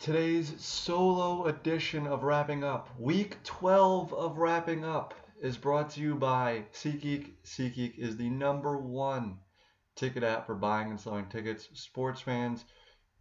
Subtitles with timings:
[0.00, 6.14] Today's solo edition of Wrapping Up, week 12 of Wrapping Up, is brought to you
[6.14, 7.32] by SeatGeek.
[7.44, 9.40] SeatGeek is the number one
[9.96, 11.68] ticket app for buying and selling tickets.
[11.74, 12.64] Sports fans,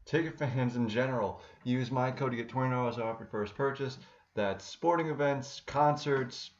[0.06, 3.98] ticket fans in general, use my code to get $20 off your first purchase.
[4.36, 6.52] That's sporting events, concerts,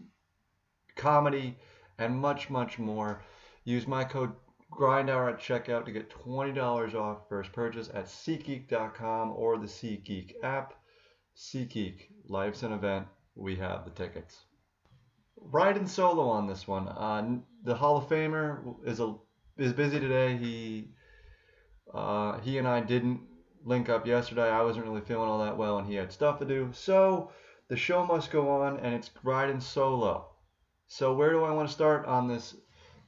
[0.98, 1.58] comedy,
[1.98, 3.24] and much, much more.
[3.64, 4.34] Use my code
[4.72, 10.74] GrindHour at checkout to get $20 off first purchase at SeatGeek.com or the SeatGeek app.
[11.36, 13.08] SeatGeek, life's an event.
[13.36, 14.46] We have the tickets.
[15.38, 16.88] Riding solo on this one.
[16.88, 19.16] Uh, the Hall of Famer is a
[19.58, 20.38] is busy today.
[20.38, 20.92] He
[21.94, 23.22] uh, he and I didn't
[23.64, 24.50] link up yesterday.
[24.50, 26.70] I wasn't really feeling all that well, and he had stuff to do.
[26.74, 27.32] So
[27.70, 30.28] the show must go on, and it's riding solo.
[30.88, 32.56] So where do I want to start on this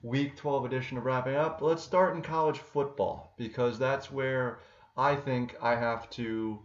[0.03, 1.61] week 12 edition of wrapping up?
[1.61, 4.59] Let's start in college football because that's where
[4.97, 6.59] I think I have to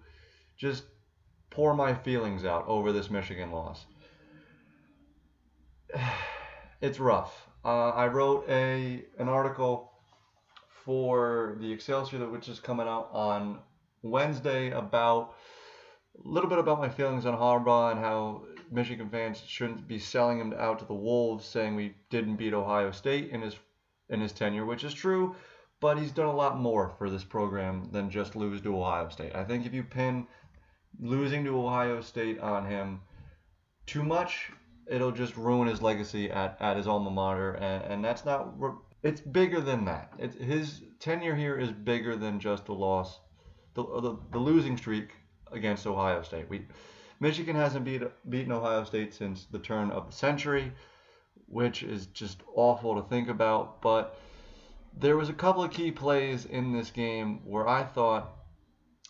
[0.56, 0.84] just
[1.50, 3.86] pour my feelings out over this Michigan loss.
[6.82, 7.48] It's rough.
[7.64, 9.92] Uh, I wrote a an article
[10.84, 13.60] for the Excelsior which is coming out on
[14.02, 15.34] Wednesday about
[16.24, 20.38] a little bit about my feelings on Harbaugh and how Michigan fans shouldn't be selling
[20.38, 23.56] him out to the Wolves, saying we didn't beat Ohio State in his
[24.08, 25.34] in his tenure, which is true.
[25.80, 29.34] But he's done a lot more for this program than just lose to Ohio State.
[29.34, 30.26] I think if you pin
[30.98, 33.00] losing to Ohio State on him
[33.84, 34.50] too much,
[34.86, 38.54] it'll just ruin his legacy at, at his alma mater, and, and that's not.
[39.02, 40.12] It's bigger than that.
[40.18, 43.20] It's, his tenure here is bigger than just the loss,
[43.74, 45.10] the, the, the losing streak
[45.52, 46.48] against Ohio State.
[46.48, 46.62] We
[47.20, 50.72] Michigan hasn't beat, beaten Ohio State since the turn of the century,
[51.46, 53.80] which is just awful to think about.
[53.80, 54.18] But
[54.96, 58.32] there was a couple of key plays in this game where I thought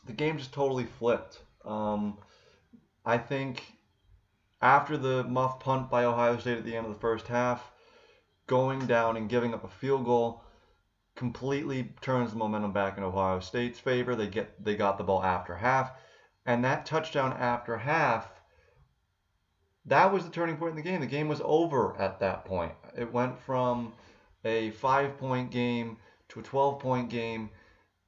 [0.05, 1.41] the game just totally flipped.
[1.65, 2.19] Um,
[3.05, 3.63] I think
[4.63, 7.71] after the muff punt by Ohio State at the end of the first half,
[8.47, 10.43] going down and giving up a field goal
[11.17, 14.15] completely turns the momentum back in Ohio State's favor.
[14.15, 15.91] They get they got the ball after half.
[16.47, 18.31] And that touchdown after half,
[19.87, 21.01] that was the turning point in the game.
[21.01, 22.73] The game was over at that point.
[22.97, 23.93] It went from
[24.45, 25.97] a five point game
[26.29, 27.51] to a 12 point game.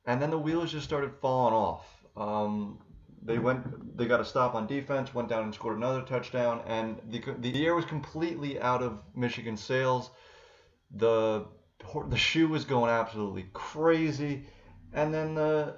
[0.06, 1.87] And then the wheels just started falling off.
[2.16, 2.78] Um,
[3.22, 7.00] they went, they got a stop on defense, went down and scored another touchdown, and
[7.10, 10.10] the the year was completely out of Michigan's sails.
[10.93, 11.44] The
[12.09, 14.47] the shoe was going absolutely crazy,
[14.93, 15.77] and then the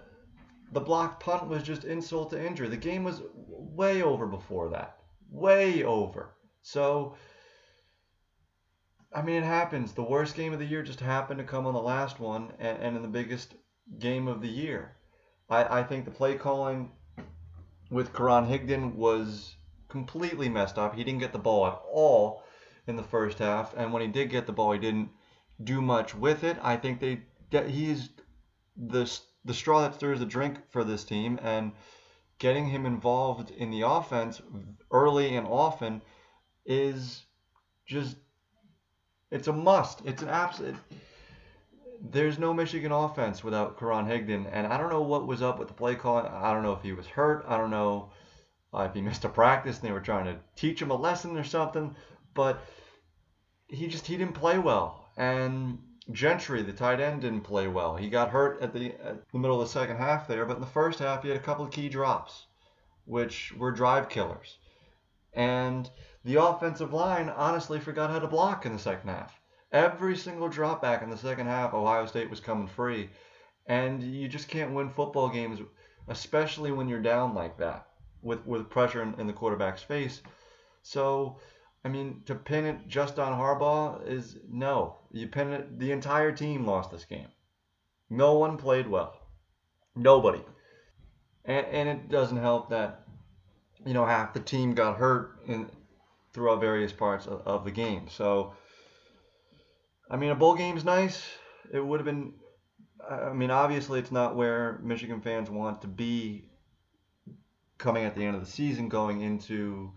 [0.72, 2.68] the block punt was just insult to injury.
[2.68, 4.98] The game was way over before that.
[5.30, 6.34] Way over.
[6.62, 7.16] So,
[9.12, 9.92] I mean, it happens.
[9.92, 12.78] The worst game of the year just happened to come on the last one and,
[12.78, 13.54] and in the biggest
[13.98, 14.96] game of the year.
[15.48, 16.92] I, I think the play calling
[17.90, 19.56] with Karan Higdon was
[19.88, 20.94] completely messed up.
[20.94, 22.44] He didn't get the ball at all
[22.86, 25.10] in the first half, and when he did get the ball, he didn't
[25.62, 26.56] do much with it.
[26.62, 27.22] I think they
[27.66, 28.10] he's
[28.76, 29.06] the
[29.44, 31.72] the straw that stirs the drink for this team and
[32.38, 34.40] getting him involved in the offense
[34.90, 36.02] early and often
[36.64, 37.24] is
[37.86, 38.16] just
[39.30, 40.02] it's a must.
[40.04, 40.76] It's an absolute
[42.02, 45.68] there's no Michigan offense without Karan Higdon, and I don't know what was up with
[45.68, 46.26] the play calling.
[46.26, 47.44] I don't know if he was hurt.
[47.46, 48.10] I don't know
[48.72, 51.44] if he missed a practice and they were trying to teach him a lesson or
[51.44, 51.94] something.
[52.34, 52.62] But
[53.68, 55.78] he just he didn't play well, and
[56.12, 57.96] Gentry, the tight end, didn't play well.
[57.96, 60.60] He got hurt at the, at the middle of the second half there, but in
[60.60, 62.46] the first half, he had a couple of key drops,
[63.04, 64.58] which were drive killers.
[65.32, 65.90] And
[66.24, 69.40] the offensive line honestly forgot how to block in the second half.
[69.72, 73.10] Every single drop back in the second half, Ohio State was coming free.
[73.66, 75.60] And you just can't win football games,
[76.08, 77.86] especially when you're down like that
[78.22, 80.22] with, with pressure in, in the quarterback's face.
[80.82, 81.38] So
[81.84, 84.96] I mean, to pin it just on Harbaugh is no.
[85.12, 85.78] You pin it.
[85.78, 87.28] The entire team lost this game.
[88.10, 89.14] No one played well.
[89.96, 90.42] Nobody.
[91.44, 93.04] And, and it doesn't help that
[93.86, 95.70] you know half the team got hurt in
[96.32, 98.08] throughout various parts of, of the game.
[98.08, 98.52] So
[100.10, 101.22] I mean, a bowl game's nice.
[101.72, 102.34] It would have been.
[103.08, 106.50] I mean, obviously, it's not where Michigan fans want to be
[107.78, 109.92] coming at the end of the season, going into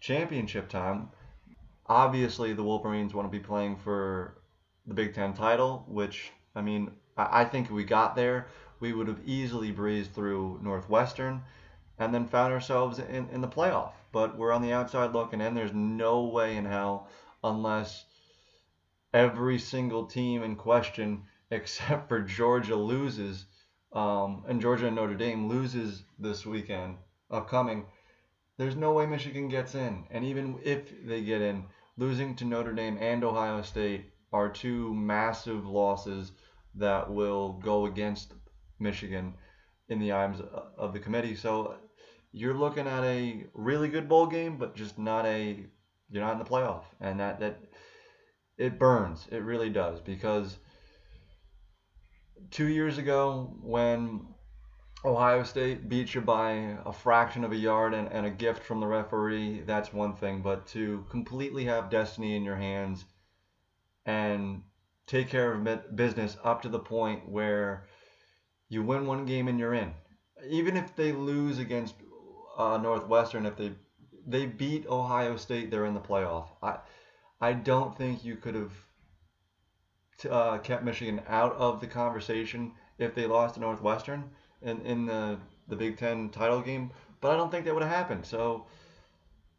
[0.00, 1.10] championship time
[1.90, 4.38] obviously the Wolverines want to be playing for
[4.86, 8.46] the Big Ten title, which I mean I, think if we got there,
[8.78, 11.42] we would have easily breezed through Northwestern
[11.98, 13.92] and then found ourselves in, in the playoff.
[14.12, 15.54] But we're on the outside looking in.
[15.54, 17.08] There's no way in hell
[17.44, 18.06] unless
[19.12, 23.44] every single team in question except for Georgia loses
[23.92, 26.96] um, and Georgia and Notre Dame loses this weekend,
[27.28, 27.86] upcoming,
[28.56, 30.04] there's no way Michigan gets in.
[30.10, 31.64] And even if they get in,
[32.00, 36.32] losing to Notre Dame and Ohio State are two massive losses
[36.74, 38.32] that will go against
[38.78, 39.34] Michigan
[39.90, 40.40] in the eyes
[40.78, 41.36] of the committee.
[41.36, 41.74] So
[42.32, 45.66] you're looking at a really good bowl game, but just not a
[46.08, 47.60] you're not in the playoff, and that that
[48.56, 49.28] it burns.
[49.30, 50.56] It really does because
[52.50, 54.26] two years ago when
[55.02, 58.80] Ohio State beat you by a fraction of a yard and, and a gift from
[58.80, 60.42] the referee, that's one thing.
[60.42, 63.06] But to completely have destiny in your hands
[64.04, 64.62] and
[65.06, 67.86] take care of business up to the point where
[68.68, 69.94] you win one game and you're in.
[70.46, 71.94] Even if they lose against
[72.58, 73.72] uh, Northwestern, if they
[74.26, 76.48] they beat Ohio State, they're in the playoff.
[76.62, 76.78] I
[77.40, 78.72] I don't think you could have
[80.30, 84.30] uh, kept Michigan out of the conversation if they lost to Northwestern
[84.62, 86.90] in, in the, the Big Ten title game,
[87.20, 88.26] but I don't think that would have happened.
[88.26, 88.66] So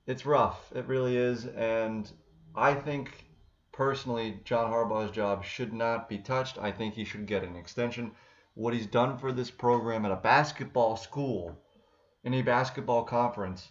[0.08, 0.72] it's rough.
[0.76, 1.46] It really is.
[1.46, 2.10] And
[2.56, 3.26] I think
[3.72, 6.58] personally, John Harbaugh's job should not be touched.
[6.58, 8.12] I think he should get an extension.
[8.54, 11.58] What he's done for this program at a basketball school,
[12.24, 13.70] in a basketball conference,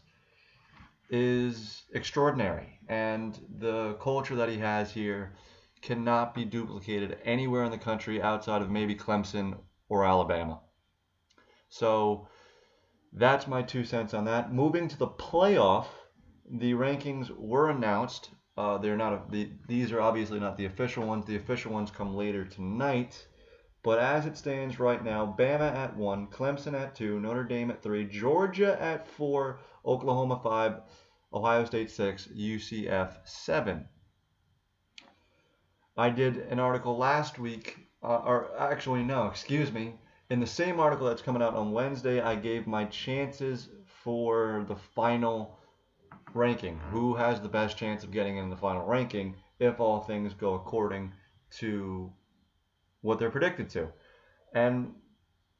[1.10, 2.78] is extraordinary.
[2.88, 5.34] And the culture that he has here
[5.82, 10.60] cannot be duplicated anywhere in the country outside of maybe Clemson or Alabama.
[11.70, 12.28] So
[13.12, 14.52] that's my two cents on that.
[14.52, 15.86] Moving to the playoff,
[16.50, 18.30] the rankings were announced.
[18.56, 21.24] Uh, they're not a, the, these are obviously not the official ones.
[21.24, 23.26] The official ones come later tonight.
[23.82, 27.82] But as it stands right now, Bama at one, Clemson at two, Notre Dame at
[27.82, 30.80] three, Georgia at four, Oklahoma five,
[31.32, 33.88] Ohio State six, UCF seven.
[35.96, 39.94] I did an article last week, uh, or actually, no, excuse me.
[40.30, 44.76] In the same article that's coming out on Wednesday, I gave my chances for the
[44.76, 45.58] final
[46.34, 46.78] ranking.
[46.92, 50.54] Who has the best chance of getting in the final ranking if all things go
[50.54, 51.12] according
[51.58, 52.12] to
[53.00, 53.88] what they're predicted to?
[54.54, 54.94] And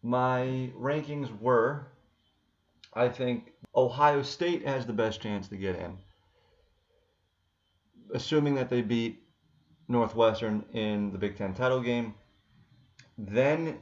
[0.03, 1.89] my rankings were
[2.93, 5.99] I think Ohio State has the best chance to get in,
[8.13, 9.23] assuming that they beat
[9.87, 12.15] Northwestern in the Big Ten title game,
[13.17, 13.79] then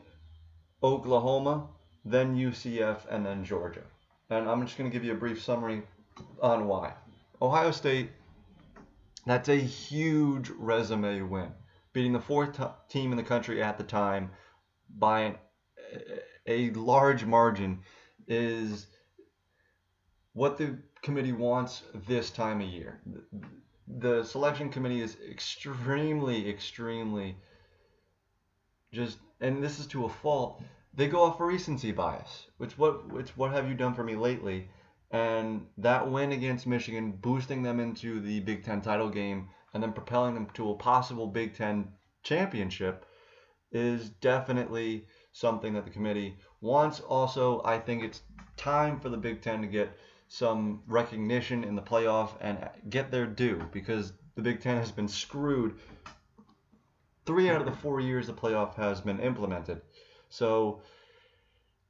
[0.82, 1.68] Oklahoma,
[2.04, 3.82] then UCF, and then Georgia.
[4.30, 5.82] And I'm just going to give you a brief summary
[6.42, 6.94] on why.
[7.40, 8.10] Ohio State,
[9.26, 11.52] that's a huge resume win.
[11.92, 14.30] Beating the fourth t- team in the country at the time
[14.98, 15.34] by an,
[16.46, 17.80] a large margin
[18.26, 18.86] is
[20.32, 23.00] what the committee wants this time of year
[23.96, 27.36] the selection committee is extremely, extremely
[28.92, 30.62] just, and this is to a fault.
[30.94, 32.46] They go off a recency bias.
[32.56, 34.68] Which what, which what have you done for me lately?
[35.10, 39.92] And that win against Michigan, boosting them into the Big Ten title game, and then
[39.92, 41.92] propelling them to a possible Big Ten
[42.22, 43.06] championship,
[43.72, 47.00] is definitely something that the committee wants.
[47.00, 48.22] Also, I think it's
[48.56, 49.96] time for the Big Ten to get
[50.28, 55.08] some recognition in the playoff and get their due because the Big Ten has been
[55.08, 55.78] screwed.
[57.28, 59.82] Three out of the four years the playoff has been implemented.
[60.30, 60.80] So,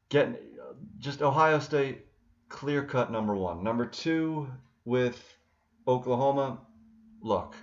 [0.09, 0.35] getting
[0.99, 2.07] just Ohio State
[2.49, 3.63] clear cut number one.
[3.63, 4.49] Number two
[4.85, 5.23] with
[5.87, 6.59] Oklahoma.
[7.23, 7.55] Look,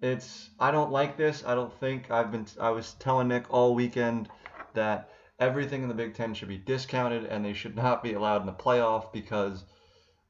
[0.00, 1.44] it's I don't like this.
[1.46, 2.46] I don't think I've been.
[2.58, 4.30] I was telling Nick all weekend
[4.72, 8.40] that everything in the Big Ten should be discounted and they should not be allowed
[8.40, 9.64] in the playoff because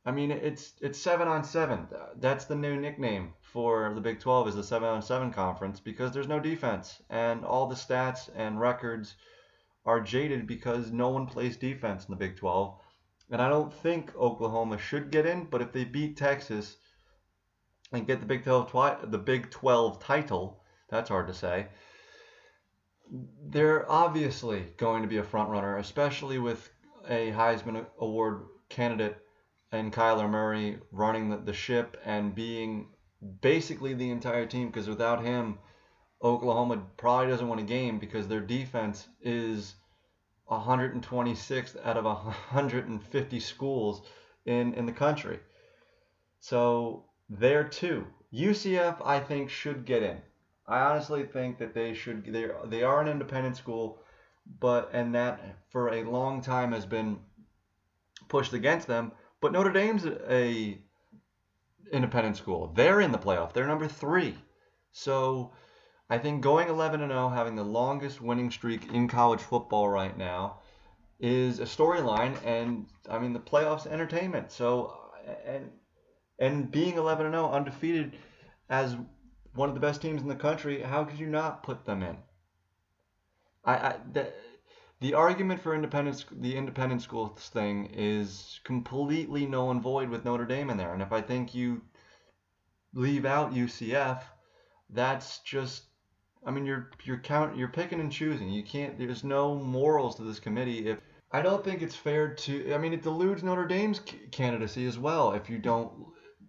[0.05, 1.87] I mean, it's it's seven on seven.
[2.17, 6.13] That's the new nickname for the Big 12 is the seven on seven conference because
[6.13, 9.15] there's no defense and all the stats and records
[9.85, 12.75] are jaded because no one plays defense in the Big 12.
[13.31, 16.77] And I don't think Oklahoma should get in, but if they beat Texas
[17.93, 21.69] and get the Big 12 twi- the Big 12 title, that's hard to say.
[23.45, 26.71] They're obviously going to be a front runner, especially with
[27.09, 29.19] a Heisman Award candidate
[29.73, 32.89] and Kyler Murray running the, the ship and being
[33.41, 35.59] basically the entire team because without him,
[36.23, 39.75] Oklahoma probably doesn't win a game because their defense is
[40.51, 44.03] 126th out of 150 schools
[44.45, 45.41] in, in the country.
[46.41, 48.07] So there too.
[48.33, 50.19] UCF I think should get in.
[50.67, 54.01] I honestly think that they should they they are an independent school,
[54.61, 57.19] but and that for a long time has been
[58.29, 59.13] pushed against them
[59.43, 60.79] but Notre Dame's a
[61.93, 62.73] independent school.
[62.75, 63.53] They're in the playoff.
[63.53, 64.35] They're number three.
[64.93, 65.53] So
[66.09, 70.17] I think going 11 and 0, having the longest winning streak in college football right
[70.17, 70.61] now,
[71.21, 74.51] is a storyline, and I mean the playoffs entertainment.
[74.51, 74.97] So
[75.45, 75.71] and
[76.39, 78.17] and being 11 and 0 undefeated
[78.71, 78.97] as
[79.55, 82.17] one of the best teams in the country, how could you not put them in?
[83.65, 84.33] I, I the,
[85.03, 90.47] the argument for independence, the independent schools thing, is completely null and void with Notre
[90.47, 90.95] Dame in there.
[90.95, 91.83] And if I think you
[92.95, 94.23] leave out UCF,
[94.89, 95.83] that's just
[96.45, 98.49] I mean, you're you're count you're picking and choosing.
[98.49, 98.99] You can't.
[98.99, 100.89] There's no morals to this committee.
[100.89, 100.99] If
[101.31, 102.75] I don't think it's fair to.
[102.75, 105.33] I mean, it deludes Notre Dame's candidacy as well.
[105.33, 105.93] If you don't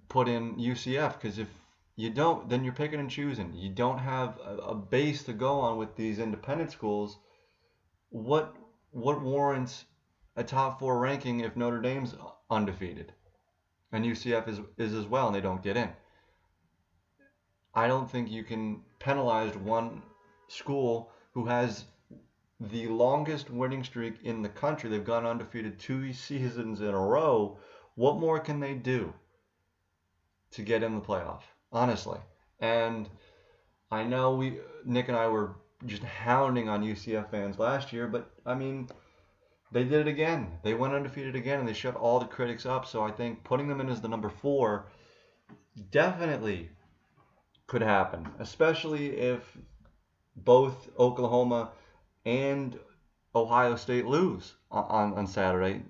[0.10, 1.48] put in UCF, because if
[1.96, 3.54] you don't, then you're picking and choosing.
[3.54, 7.18] You don't have a, a base to go on with these independent schools.
[8.14, 8.56] What
[8.92, 9.86] what warrants
[10.36, 12.14] a top four ranking if Notre Dame's
[12.48, 13.12] undefeated,
[13.92, 15.90] and UCF is is as well, and they don't get in?
[17.74, 20.04] I don't think you can penalize one
[20.48, 21.86] school who has
[22.60, 24.92] the longest winning streak in the country.
[24.92, 27.58] They've gone undefeated two seasons in a row.
[27.96, 29.12] What more can they do
[30.52, 31.42] to get in the playoff?
[31.72, 32.20] Honestly.
[32.60, 33.10] And
[33.90, 35.56] I know we Nick and I were
[35.86, 38.88] just hounding on UCF fans last year, but I mean
[39.72, 40.60] they did it again.
[40.64, 42.86] They went undefeated again and they shut all the critics up.
[42.86, 44.86] So I think putting them in as the number four
[45.92, 46.70] definitely
[47.66, 49.58] could happen, especially if
[50.36, 51.72] both Oklahoma
[52.26, 52.80] and
[53.36, 55.82] Ohio State lose on, on Saturday.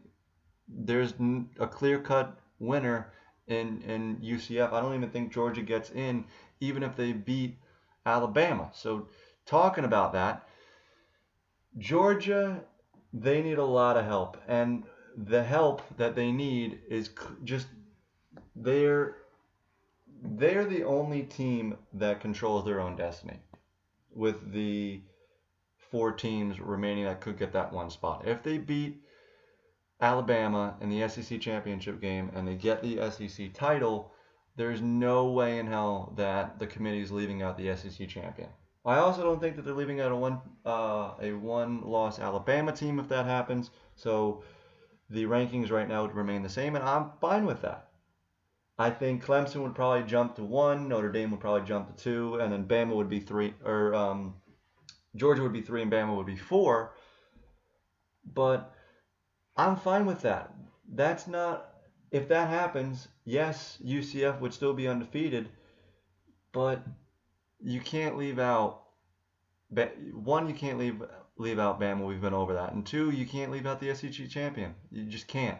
[0.67, 1.13] There's
[1.59, 3.12] a clear cut winner
[3.47, 4.71] in, in UCF.
[4.71, 6.25] I don't even think Georgia gets in,
[6.62, 7.57] even if they beat
[8.05, 8.69] Alabama.
[8.73, 9.07] So,
[9.45, 10.47] talking about that,
[11.77, 12.62] Georgia,
[13.13, 14.38] they need a lot of help.
[14.47, 14.83] And
[15.17, 17.09] the help that they need is
[17.43, 17.67] just
[18.55, 19.17] they're
[20.23, 23.39] they're the only team that controls their own destiny
[24.15, 25.01] with the
[25.91, 28.27] four teams remaining that could get that one spot.
[28.27, 29.03] If they beat
[30.01, 34.12] Alabama in the SEC championship game and they get the SEC title,
[34.55, 38.50] there's no way in hell that the committee is leaving out the SEC champion.
[38.85, 42.71] I also don't think that they're leaving out a one uh, a one loss Alabama
[42.73, 43.69] team if that happens.
[43.95, 44.43] So
[45.09, 47.89] the rankings right now would remain the same, and I'm fine with that.
[48.77, 52.35] I think Clemson would probably jump to one, Notre Dame would probably jump to two,
[52.37, 54.35] and then Bama would be three, or um,
[55.15, 56.93] Georgia would be three, and Bama would be four.
[58.25, 58.73] But
[59.55, 60.53] I'm fine with that.
[60.91, 61.69] That's not.
[62.11, 65.49] If that happens, yes, UCF would still be undefeated,
[66.51, 66.83] but
[67.63, 68.82] you can't leave out.
[70.13, 71.01] One, you can't leave
[71.38, 72.05] leave out Bama.
[72.05, 74.75] We've been over that, and two, you can't leave out the SEC champion.
[74.91, 75.60] You just can't.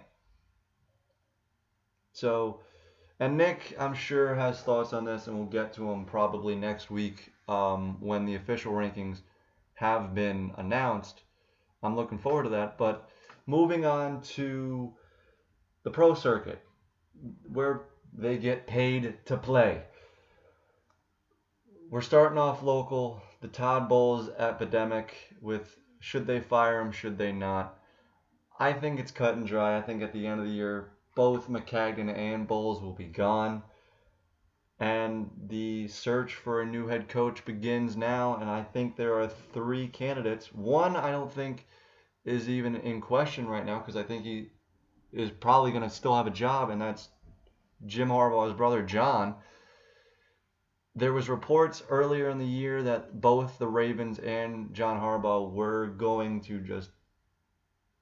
[2.12, 2.60] So
[3.20, 6.90] and Nick, I'm sure, has thoughts on this, and we'll get to them probably next
[6.90, 9.20] week um, when the official rankings
[9.76, 11.22] have been announced.
[11.84, 12.78] I'm looking forward to that.
[12.78, 13.10] But
[13.46, 14.94] moving on to
[15.84, 16.62] the pro circuit,
[17.52, 17.84] where
[18.14, 19.84] they get paid to play.
[21.94, 23.22] We're starting off local.
[23.42, 27.78] The Todd Bowles epidemic with should they fire him, should they not?
[28.58, 29.78] I think it's cut and dry.
[29.78, 33.62] I think at the end of the year, both Maccagnan and Bowles will be gone.
[34.80, 38.38] And the search for a new head coach begins now.
[38.38, 40.52] And I think there are three candidates.
[40.52, 41.68] One, I don't think
[42.26, 44.48] is even in question right now because I think he
[45.12, 47.10] is probably going to still have a job, and that's
[47.86, 49.36] Jim Harbaugh's brother, John.
[50.96, 55.88] There was reports earlier in the year that both the Ravens and John Harbaugh were
[55.88, 56.92] going to just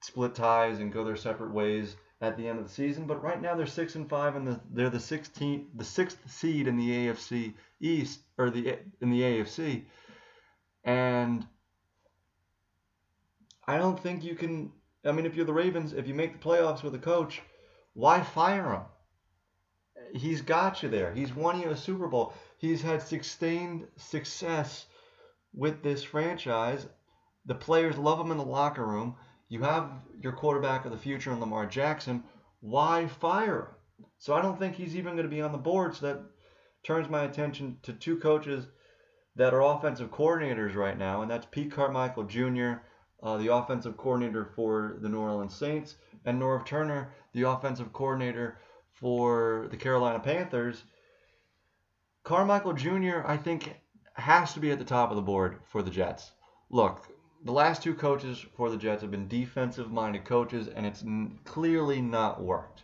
[0.02, 3.06] split ties and go their separate ways at the end of the season.
[3.06, 6.68] But right now they're six and five, and the, they're the 16th, the sixth seed
[6.68, 9.86] in the AFC East or the in the AFC.
[10.84, 11.48] And
[13.68, 14.72] I don't think you can.
[15.06, 17.42] I mean, if you're the Ravens, if you make the playoffs with a coach,
[17.94, 18.82] why fire him?
[20.14, 21.14] He's got you there.
[21.14, 22.34] He's won you a Super Bowl.
[22.58, 24.86] He's had sustained success
[25.54, 26.88] with this franchise.
[27.46, 29.16] The players love him in the locker room.
[29.50, 29.92] You have
[30.22, 32.24] your quarterback of the future in Lamar Jackson.
[32.60, 34.06] Why fire him?
[34.18, 35.96] So I don't think he's even going to be on the board.
[35.96, 36.22] So that
[36.84, 38.68] turns my attention to two coaches
[39.36, 42.74] that are offensive coordinators right now, and that's Pete Carmichael Jr.,
[43.24, 48.58] uh, the offensive coordinator for the New Orleans Saints, and Norv Turner, the offensive coordinator
[49.02, 50.84] for the Carolina Panthers.
[52.24, 53.76] Carmichael Jr., I think,
[54.14, 56.32] has to be at the top of the board for the Jets.
[56.70, 57.08] Look,
[57.44, 61.40] the last two coaches for the Jets have been defensive minded coaches, and it's n-
[61.44, 62.84] clearly not worked.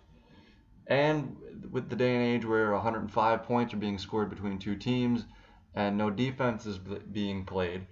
[0.88, 1.38] And
[1.70, 5.26] with the day and age where 105 points are being scored between two teams
[5.76, 7.86] and no defense is being played,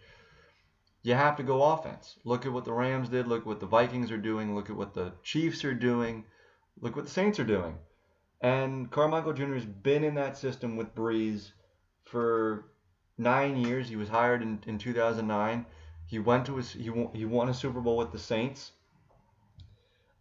[1.03, 2.15] you have to go offense.
[2.23, 3.27] Look at what the Rams did.
[3.27, 4.55] Look at what the Vikings are doing.
[4.55, 6.23] Look at what the Chiefs are doing.
[6.81, 7.75] Look what the Saints are doing.
[8.45, 9.55] And Carmichael Jr.
[9.55, 11.53] has been in that system with Brees
[12.03, 12.65] for
[13.17, 13.89] nine years.
[13.89, 15.65] He was hired in, in 2009.
[16.05, 18.73] He went to his he won, he won a Super Bowl with the Saints.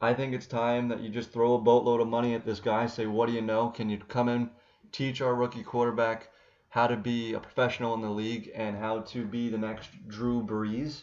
[0.00, 2.86] I think it's time that you just throw a boatload of money at this guy.
[2.86, 3.68] Say, what do you know?
[3.68, 4.48] Can you come in,
[4.90, 6.30] teach our rookie quarterback
[6.70, 10.42] how to be a professional in the league and how to be the next Drew
[10.42, 11.02] Brees,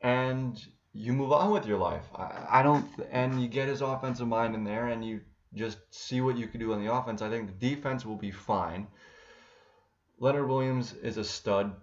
[0.00, 2.04] and you move on with your life.
[2.14, 5.22] I, I don't, and you get his offensive mind in there, and you
[5.54, 7.22] just see what you can do on the offense.
[7.22, 8.86] I think the defense will be fine.
[10.18, 11.74] Leonard Williams is a stud.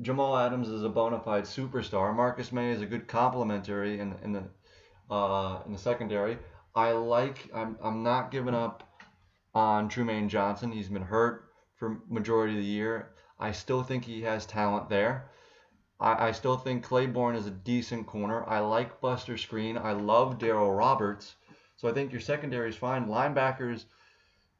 [0.00, 2.14] Jamal Adams is a bona fide superstar.
[2.14, 4.44] Marcus Maye is a good complementary in, in the
[5.10, 6.38] uh, in the secondary.
[6.74, 7.50] I like.
[7.54, 8.88] I'm I'm not giving up
[9.54, 10.72] on Trumaine Johnson.
[10.72, 11.44] He's been hurt
[11.76, 13.10] for majority of the year.
[13.38, 15.30] I still think he has talent there.
[16.00, 18.48] I, I still think Claiborne is a decent corner.
[18.48, 19.82] I like Buster Skrine.
[19.82, 21.34] I love Darryl Roberts.
[21.82, 23.06] So I think your secondary is fine.
[23.06, 23.86] Linebackers,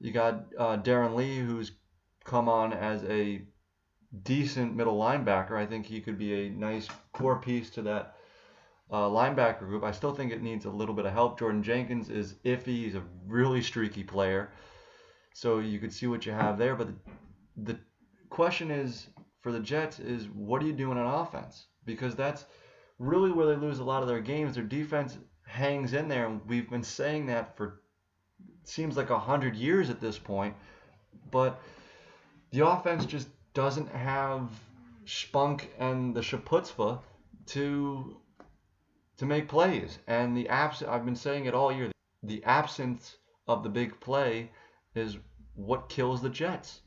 [0.01, 1.71] you got uh, Darron Lee, who's
[2.25, 3.43] come on as a
[4.25, 5.53] decent middle linebacker.
[5.53, 8.17] I think he could be a nice core piece to that
[8.91, 9.85] uh, linebacker group.
[9.85, 11.39] I still think it needs a little bit of help.
[11.39, 12.83] Jordan Jenkins is iffy.
[12.83, 14.51] He's a really streaky player.
[15.33, 16.75] So you could see what you have there.
[16.75, 17.79] But the, the
[18.31, 19.07] question is
[19.43, 21.67] for the Jets is what are you doing on offense?
[21.85, 22.47] Because that's
[22.99, 24.57] really where they lose a lot of their games.
[24.57, 27.81] Their defense hangs in there, and we've been saying that for
[28.65, 30.55] seems like a hundred years at this point.
[31.31, 31.61] But
[32.51, 34.49] the offense just doesn't have
[35.05, 37.01] spunk and the shaputzpah
[37.47, 38.17] to
[39.19, 39.99] to make plays.
[40.07, 41.91] And the abs I've been saying it all year.
[42.23, 43.17] The absence
[43.49, 44.51] of the big play
[44.95, 45.19] is
[45.55, 46.81] what kills the Jets.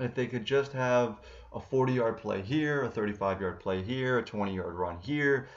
[0.00, 1.20] If they could just have
[1.52, 5.48] a 40 yard play here, a 35 yard play here, a 20 yard run here,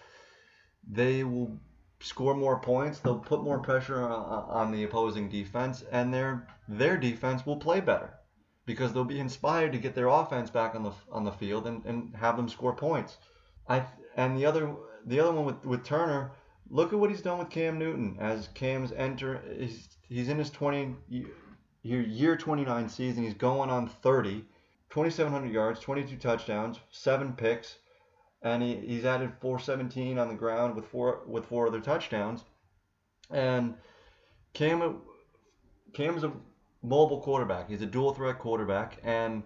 [0.90, 1.60] they will
[2.02, 3.00] score more points.
[3.00, 8.14] They'll put more pressure on the opposing defense, and their their defense will play better
[8.66, 11.86] because they'll be inspired to get their offense back on the on the field and,
[11.86, 13.18] and have them score points.
[13.68, 16.32] I and the other the other one with, with Turner,
[16.70, 20.50] look at what he's done with Cam Newton as Cam's enter he's, he's in his
[20.50, 20.96] 20
[21.84, 23.24] year, year 29 season.
[23.24, 24.46] He's going on 30,
[24.90, 27.78] 2,700 yards, 22 touchdowns, seven picks,
[28.42, 32.44] and he, he's added 417 on the ground with four with four other touchdowns.
[33.30, 33.76] And
[34.54, 35.02] Cam
[35.94, 36.32] Cam's a
[36.82, 37.70] mobile quarterback.
[37.70, 39.44] He's a dual threat quarterback, and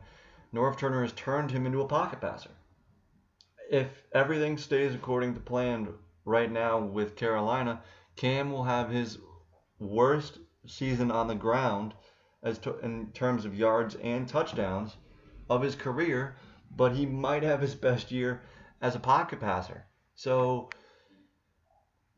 [0.54, 2.52] Norv Turner has turned him into a pocket passer.
[3.70, 5.90] If everything stays according to plan
[6.24, 7.82] right now with Carolina,
[8.16, 9.18] Cam will have his
[9.80, 11.94] worst season on the ground
[12.44, 14.96] as to, in terms of yards and touchdowns
[15.50, 16.36] of his career,
[16.76, 18.42] but he might have his best year
[18.82, 19.86] as a pocket passer.
[20.16, 20.70] So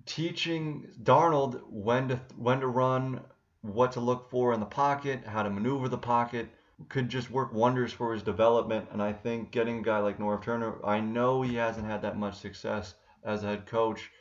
[0.05, 3.21] teaching Darnold when to when to run,
[3.61, 6.49] what to look for in the pocket, how to maneuver the pocket
[6.89, 8.87] could just work wonders for his development.
[8.91, 12.17] And I think getting a guy like Norv Turner, I know he hasn't had that
[12.17, 12.93] much success
[13.23, 14.11] as a head coach,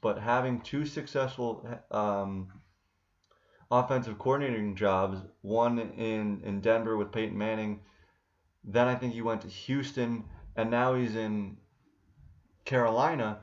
[0.00, 2.48] but having two successful um,
[3.70, 7.80] offensive coordinating jobs, one in, in Denver with Peyton Manning.
[8.64, 10.24] Then I think he went to Houston,
[10.56, 11.56] and now he's in
[12.64, 13.40] Carolina.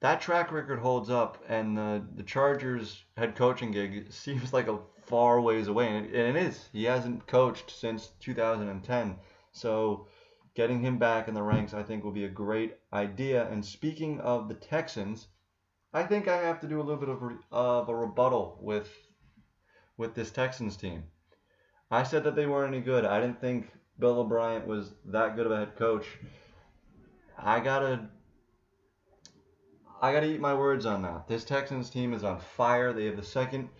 [0.00, 4.78] That track record holds up, and the, the Chargers head coaching gig seems like a
[5.06, 6.68] far ways away, and it, and it is.
[6.72, 9.16] He hasn't coached since 2010,
[9.52, 10.06] so
[10.54, 13.48] getting him back in the ranks, I think, will be a great idea.
[13.50, 15.28] And speaking of the Texans,
[15.92, 18.90] I think I have to do a little bit of, re- of a rebuttal with
[19.96, 21.04] with this Texans team.
[21.90, 23.04] I said that they weren't any good.
[23.04, 26.06] I didn't think Bill O'Brien was that good of a head coach.
[27.38, 28.08] I gotta
[30.04, 31.28] I gotta eat my words on that.
[31.28, 32.92] This Texans team is on fire.
[32.92, 33.70] They have the second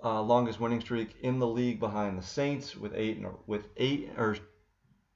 [0.00, 4.10] uh, longest winning streak in the league behind the Saints with eight in, with eight
[4.16, 4.36] or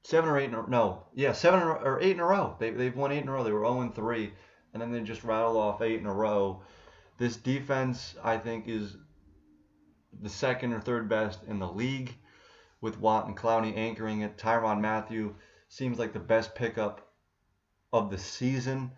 [0.02, 2.56] seven or eight in a, no yeah seven or eight in a row.
[2.58, 3.44] They they've won eight in a row.
[3.44, 4.32] They were 0 3,
[4.72, 6.62] and then they just rattle off eight in a row.
[7.18, 8.96] This defense I think is
[10.20, 12.12] the second or third best in the league,
[12.80, 14.36] with Watt and Clowney anchoring it.
[14.36, 15.36] Tyrann Mathieu
[15.68, 17.08] seems like the best pickup
[17.92, 18.90] of the season.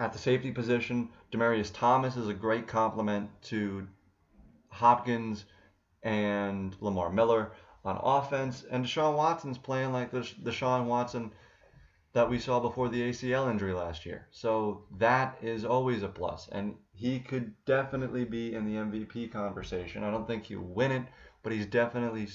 [0.00, 3.86] At the safety position, Demaryius Thomas is a great complement to
[4.68, 5.44] Hopkins
[6.02, 7.52] and Lamar Miller
[7.84, 11.32] on offense, and Deshaun Watson's playing like the Deshaun Watson
[12.12, 14.28] that we saw before the ACL injury last year.
[14.30, 16.48] So that is always a plus.
[16.52, 20.04] And he could definitely be in the MVP conversation.
[20.04, 21.04] I don't think he'll win it,
[21.42, 22.28] but he's definitely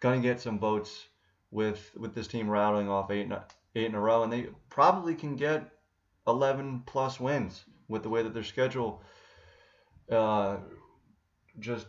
[0.00, 1.08] going to get some votes
[1.50, 3.30] with with this team rattling off eight
[3.74, 5.70] eight in a row, and they probably can get
[6.26, 9.02] 11 plus wins with the way that their schedule
[10.10, 10.56] uh,
[11.58, 11.86] just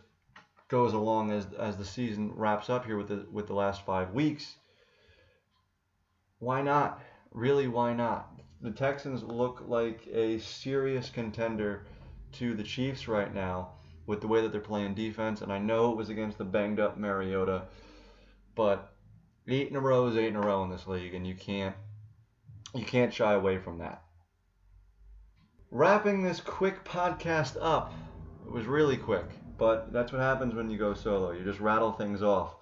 [0.68, 4.12] goes along as as the season wraps up here with the with the last five
[4.12, 4.56] weeks.
[6.38, 7.00] Why not?
[7.32, 8.30] Really, why not?
[8.60, 11.84] The Texans look like a serious contender
[12.32, 13.70] to the Chiefs right now
[14.06, 15.42] with the way that they're playing defense.
[15.42, 17.64] And I know it was against the banged up Mariota,
[18.54, 18.92] but
[19.46, 21.76] eight in a row is eight in a row in this league, and you can't
[22.74, 24.02] you can't shy away from that.
[25.70, 27.92] Wrapping this quick podcast up,
[28.46, 29.26] it was really quick,
[29.58, 31.32] but that's what happens when you go solo.
[31.32, 32.56] You just rattle things off.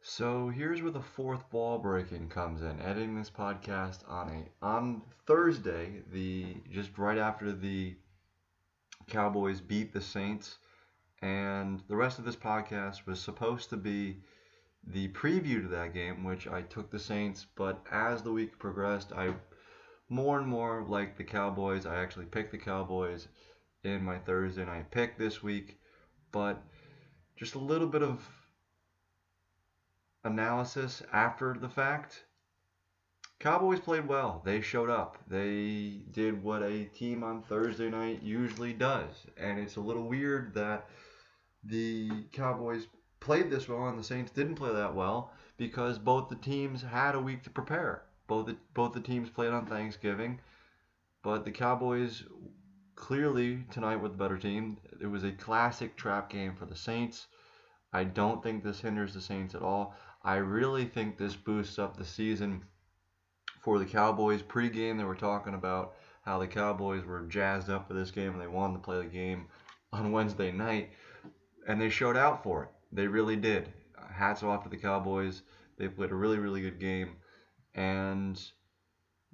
[0.00, 2.80] So here's where the fourth ball breaking comes in.
[2.80, 7.96] Editing this podcast on a on Thursday, the just right after the
[9.08, 10.58] Cowboys beat the Saints,
[11.20, 14.18] and the rest of this podcast was supposed to be
[14.86, 19.12] the preview to that game, which I took the Saints, but as the week progressed,
[19.12, 19.34] I
[20.12, 21.86] more and more like the Cowboys.
[21.86, 23.28] I actually picked the Cowboys
[23.82, 25.78] in my Thursday night pick this week,
[26.30, 26.62] but
[27.34, 28.28] just a little bit of
[30.22, 32.24] analysis after the fact.
[33.40, 34.42] Cowboys played well.
[34.44, 35.16] They showed up.
[35.28, 39.26] They did what a team on Thursday night usually does.
[39.38, 40.88] And it's a little weird that
[41.64, 42.86] the Cowboys
[43.18, 47.14] played this well and the Saints didn't play that well because both the teams had
[47.14, 48.04] a week to prepare.
[48.32, 50.40] Both the, both the teams played on Thanksgiving,
[51.22, 52.24] but the Cowboys
[52.94, 54.78] clearly tonight were the better team.
[55.02, 57.26] It was a classic trap game for the Saints.
[57.92, 59.94] I don't think this hinders the Saints at all.
[60.24, 62.62] I really think this boosts up the season
[63.60, 64.40] for the Cowboys.
[64.40, 65.92] Pre-game, they were talking about
[66.24, 69.04] how the Cowboys were jazzed up for this game and they wanted to play the
[69.04, 69.44] game
[69.92, 70.88] on Wednesday night,
[71.68, 72.70] and they showed out for it.
[72.92, 73.70] They really did.
[74.10, 75.42] Hats off to the Cowboys.
[75.76, 77.16] They played a really, really good game,
[77.74, 78.40] and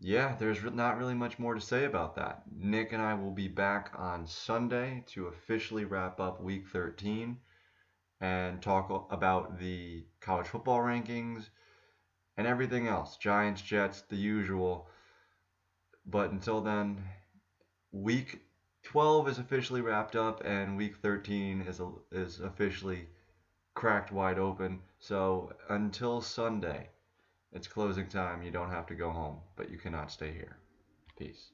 [0.01, 2.43] yeah, there's not really much more to say about that.
[2.57, 7.37] Nick and I will be back on Sunday to officially wrap up Week 13
[8.21, 11.49] and talk about the college football rankings
[12.37, 13.17] and everything else.
[13.17, 14.89] Giants, Jets, the usual.
[16.07, 17.03] But until then,
[17.91, 18.41] week
[18.85, 21.81] 12 is officially wrapped up and week 13 is
[22.13, 23.09] is officially
[23.75, 24.81] cracked wide open.
[25.01, 26.91] So until Sunday,
[27.53, 28.43] it's closing time.
[28.43, 30.59] You don't have to go home, but you cannot stay here.
[31.19, 31.51] Peace.